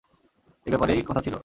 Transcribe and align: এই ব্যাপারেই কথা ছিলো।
এই 0.65 0.71
ব্যাপারেই 0.71 1.01
কথা 1.07 1.21
ছিলো। 1.21 1.39